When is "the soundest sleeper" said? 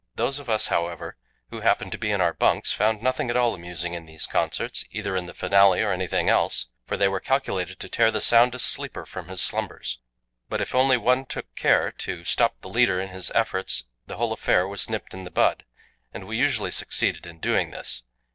8.09-9.05